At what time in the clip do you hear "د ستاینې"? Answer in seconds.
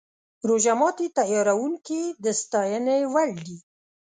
2.23-2.97